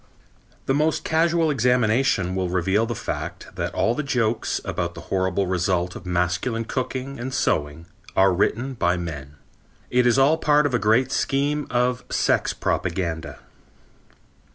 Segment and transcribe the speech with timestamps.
[0.65, 5.45] The most casual examination will reveal the fact that all the jokes about the horrible
[5.45, 7.85] results of masculine cooking and sewing
[8.15, 9.35] are written by men.
[9.91, 13.41] It is all part of a great scheme of sex propaganda.